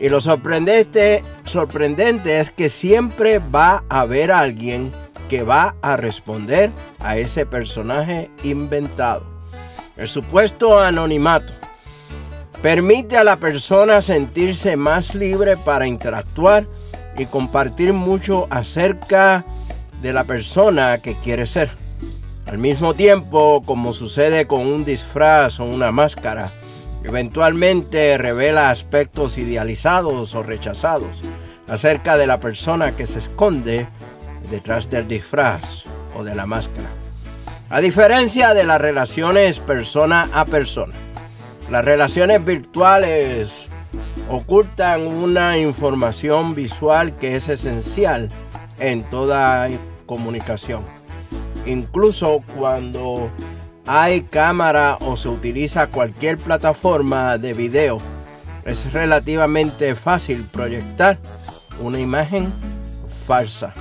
[0.00, 4.90] Y lo sorprendente, sorprendente es que siempre va a haber alguien
[5.28, 9.31] que va a responder a ese personaje inventado.
[10.02, 11.52] El supuesto anonimato
[12.60, 16.66] permite a la persona sentirse más libre para interactuar
[17.16, 19.44] y compartir mucho acerca
[20.00, 21.70] de la persona que quiere ser.
[22.46, 26.50] Al mismo tiempo, como sucede con un disfraz o una máscara,
[27.04, 31.20] Eventualmente revela aspectos idealizados o rechazados
[31.68, 33.86] acerca de la persona que se esconde
[34.50, 35.84] detrás del disfraz
[36.16, 37.01] o de la máscara.
[37.72, 40.92] A diferencia de las relaciones persona a persona,
[41.70, 43.66] las relaciones virtuales
[44.28, 48.28] ocultan una información visual que es esencial
[48.78, 49.70] en toda
[50.04, 50.84] comunicación.
[51.64, 53.30] Incluso cuando
[53.86, 57.96] hay cámara o se utiliza cualquier plataforma de video,
[58.66, 61.16] es relativamente fácil proyectar
[61.80, 62.52] una imagen
[63.26, 63.72] falsa.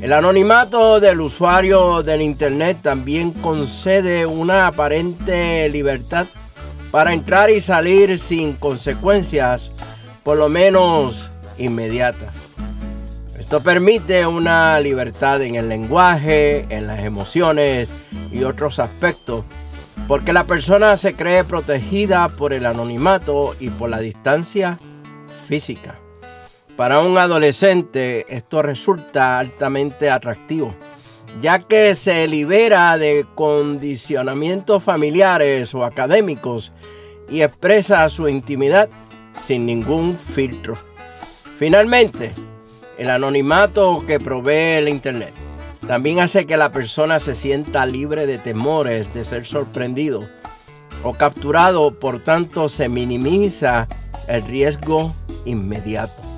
[0.00, 6.26] El anonimato del usuario del Internet también concede una aparente libertad
[6.90, 9.72] para entrar y salir sin consecuencias,
[10.22, 12.50] por lo menos inmediatas.
[13.38, 17.88] Esto permite una libertad en el lenguaje, en las emociones
[18.30, 19.44] y otros aspectos,
[20.06, 24.78] porque la persona se cree protegida por el anonimato y por la distancia
[25.48, 25.98] física.
[26.76, 30.74] Para un adolescente esto resulta altamente atractivo,
[31.40, 36.72] ya que se libera de condicionamientos familiares o académicos
[37.30, 38.88] y expresa su intimidad
[39.40, 40.74] sin ningún filtro.
[41.60, 42.32] Finalmente,
[42.98, 45.32] el anonimato que provee el Internet
[45.86, 50.28] también hace que la persona se sienta libre de temores de ser sorprendido
[51.04, 53.86] o capturado, por tanto se minimiza
[54.26, 56.33] el riesgo inmediato.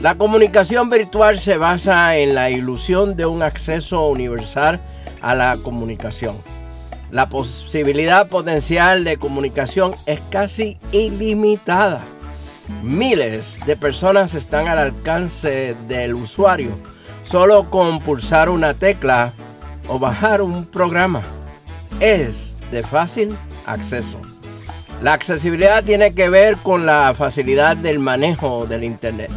[0.00, 4.80] La comunicación virtual se basa en la ilusión de un acceso universal
[5.20, 6.36] a la comunicación.
[7.10, 12.00] La posibilidad potencial de comunicación es casi ilimitada.
[12.82, 16.70] Miles de personas están al alcance del usuario
[17.24, 19.32] solo con pulsar una tecla
[19.86, 21.20] o bajar un programa.
[22.00, 23.36] Es de fácil
[23.66, 24.18] acceso.
[25.02, 29.30] La accesibilidad tiene que ver con la facilidad del manejo del Internet.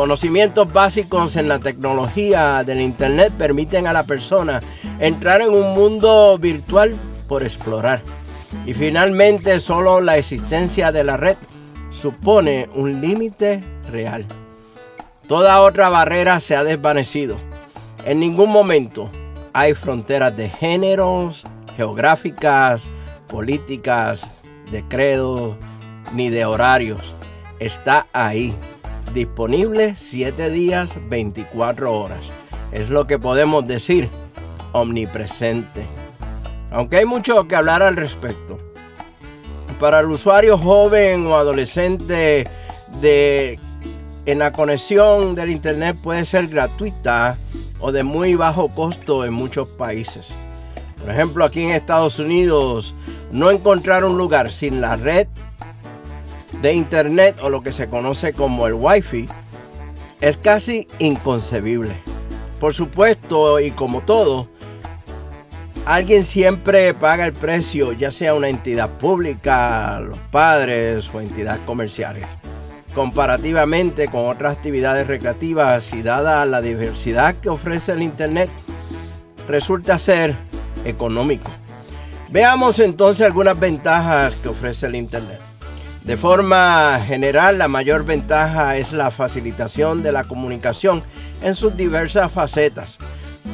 [0.00, 4.58] Conocimientos básicos en la tecnología del Internet permiten a la persona
[4.98, 6.94] entrar en un mundo virtual
[7.28, 8.00] por explorar.
[8.64, 11.36] Y finalmente solo la existencia de la red
[11.90, 14.24] supone un límite real.
[15.28, 17.36] Toda otra barrera se ha desvanecido.
[18.06, 19.10] En ningún momento
[19.52, 21.44] hay fronteras de géneros,
[21.76, 22.84] geográficas,
[23.28, 24.32] políticas,
[24.72, 25.58] de credo
[26.14, 27.02] ni de horarios.
[27.58, 28.54] Está ahí,
[29.12, 32.26] disponible 7 días, 24 horas.
[32.72, 34.08] Es lo que podemos decir,
[34.72, 35.86] omnipresente.
[36.70, 38.58] Aunque hay mucho que hablar al respecto.
[39.78, 42.48] Para el usuario joven o adolescente
[43.00, 43.58] de
[44.26, 47.36] en la conexión del internet puede ser gratuita
[47.80, 50.28] o de muy bajo costo en muchos países.
[51.00, 52.94] Por ejemplo, aquí en Estados Unidos
[53.32, 55.26] no encontrar un lugar sin la red
[56.62, 59.26] de internet o lo que se conoce como el wifi
[60.20, 61.94] es casi inconcebible.
[62.58, 64.48] Por supuesto, y como todo,
[65.86, 72.24] alguien siempre paga el precio, ya sea una entidad pública, los padres o entidades comerciales.
[72.94, 78.50] Comparativamente con otras actividades recreativas y dada la diversidad que ofrece el Internet,
[79.48, 80.34] resulta ser
[80.84, 81.50] económico.
[82.30, 85.49] Veamos entonces algunas ventajas que ofrece el Internet.
[86.04, 91.02] De forma general, la mayor ventaja es la facilitación de la comunicación
[91.42, 92.98] en sus diversas facetas.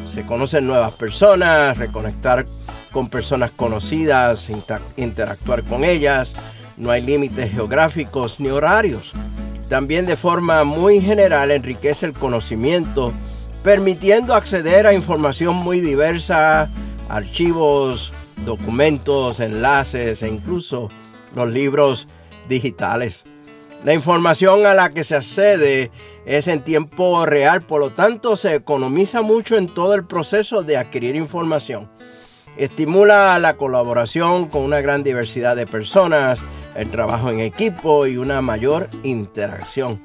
[0.09, 2.47] Se conocen nuevas personas, reconectar
[2.93, 4.49] con personas conocidas,
[4.97, 6.35] interactuar con ellas,
[6.77, 9.13] no hay límites geográficos ni horarios.
[9.69, 13.13] También de forma muy general enriquece el conocimiento,
[13.65, 16.71] permitiendo acceder a información muy diversa,
[17.09, 18.13] archivos,
[18.45, 20.89] documentos, enlaces e incluso
[21.35, 22.07] los libros
[22.49, 23.25] digitales.
[23.85, 25.91] La información a la que se accede
[26.25, 30.77] es en tiempo real, por lo tanto se economiza mucho en todo el proceso de
[30.77, 31.89] adquirir información.
[32.57, 36.45] Estimula la colaboración con una gran diversidad de personas,
[36.75, 40.03] el trabajo en equipo y una mayor interacción.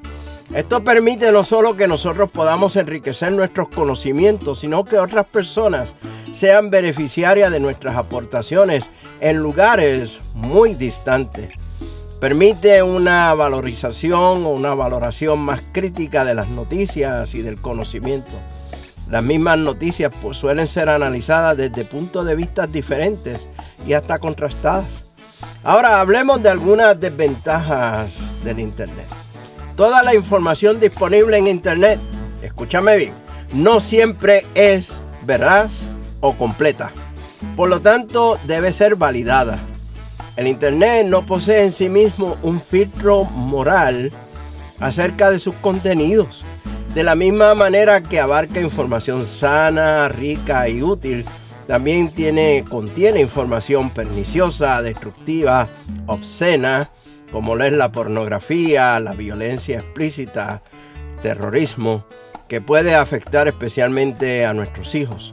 [0.54, 5.94] Esto permite no solo que nosotros podamos enriquecer nuestros conocimientos, sino que otras personas
[6.32, 8.90] sean beneficiarias de nuestras aportaciones
[9.20, 11.54] en lugares muy distantes.
[12.22, 18.30] Permite una valorización o una valoración más crítica de las noticias y del conocimiento.
[19.10, 23.48] Las mismas noticias pues, suelen ser analizadas desde puntos de vista diferentes
[23.88, 25.12] y hasta contrastadas.
[25.64, 29.08] Ahora hablemos de algunas desventajas del Internet.
[29.74, 31.98] Toda la información disponible en Internet,
[32.40, 33.14] escúchame bien,
[33.52, 35.88] no siempre es veraz
[36.20, 36.92] o completa.
[37.56, 39.58] Por lo tanto, debe ser validada.
[40.36, 44.10] El Internet no posee en sí mismo un filtro moral
[44.80, 46.44] acerca de sus contenidos.
[46.94, 51.24] De la misma manera que abarca información sana, rica y útil,
[51.66, 55.68] también tiene, contiene información perniciosa, destructiva,
[56.06, 56.90] obscena,
[57.30, 60.62] como lo es la pornografía, la violencia explícita,
[61.22, 62.04] terrorismo,
[62.48, 65.32] que puede afectar especialmente a nuestros hijos.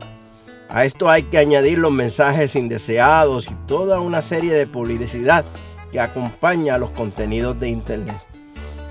[0.69, 5.45] A esto hay que añadir los mensajes indeseados y toda una serie de publicidad
[5.91, 8.21] que acompaña a los contenidos de Internet.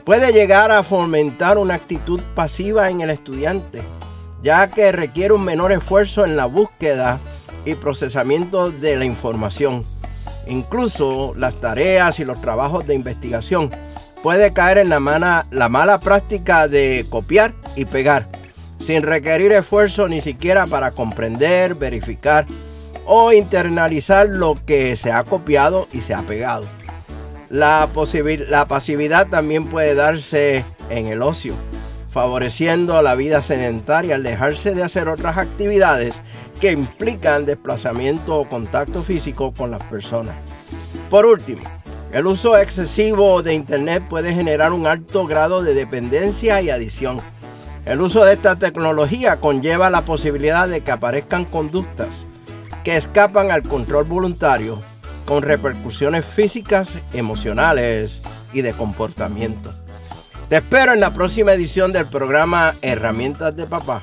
[0.05, 3.83] Puede llegar a fomentar una actitud pasiva en el estudiante,
[4.43, 7.21] ya que requiere un menor esfuerzo en la búsqueda
[7.65, 9.85] y procesamiento de la información
[10.49, 13.71] Incluso las tareas y los trabajos de investigación
[14.23, 18.27] puede caer en la, la mala práctica de copiar y pegar,
[18.81, 22.47] sin requerir esfuerzo ni siquiera para comprender, verificar
[23.07, 26.67] o internalizar lo que se ha copiado y se ha pegado.
[27.49, 27.89] La,
[28.49, 31.55] la pasividad también puede darse en el ocio,
[32.11, 36.21] favoreciendo la vida sedentaria al dejarse de hacer otras actividades
[36.61, 40.37] que implican desplazamiento o contacto físico con las personas.
[41.09, 41.63] Por último,
[42.13, 47.21] el uso excesivo de Internet puede generar un alto grado de dependencia y adición.
[47.89, 52.09] El uso de esta tecnología conlleva la posibilidad de que aparezcan conductas
[52.85, 54.81] que escapan al control voluntario
[55.25, 58.21] con repercusiones físicas, emocionales
[58.53, 59.73] y de comportamiento.
[60.51, 64.03] Te espero en la próxima edición del programa Herramientas de Papá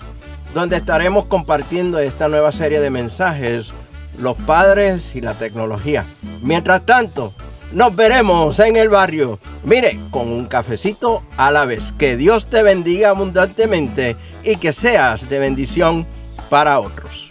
[0.56, 3.74] donde estaremos compartiendo esta nueva serie de mensajes
[4.18, 6.06] los padres y la tecnología.
[6.42, 7.34] Mientras tanto,
[7.74, 9.39] nos veremos en el barrio.
[9.63, 11.93] Mire, con un cafecito a la vez.
[11.98, 16.05] Que Dios te bendiga abundantemente y que seas de bendición
[16.50, 17.29] para otros.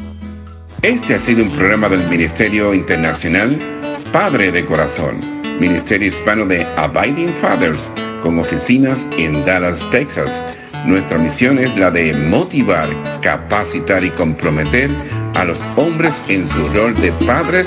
[0.82, 3.58] Este ha sido un programa del Ministerio Internacional
[4.12, 7.90] Padre de Corazón, Ministerio Hispano de Abiding Fathers,
[8.22, 10.42] con oficinas en Dallas, Texas.
[10.86, 12.90] Nuestra misión es la de motivar,
[13.22, 14.90] capacitar y comprometer
[15.34, 17.66] a los hombres en su rol de padres